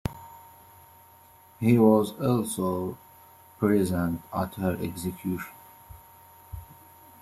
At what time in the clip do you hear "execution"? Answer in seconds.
4.81-5.45